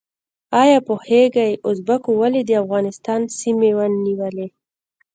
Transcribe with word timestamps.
ایا 0.61 0.77
پوهیږئ 0.87 1.51
ازبکو 1.69 2.11
ولې 2.21 2.41
د 2.45 2.51
افغانستان 2.63 3.21
سیمې 3.39 3.71
ونیولې؟ 3.77 4.47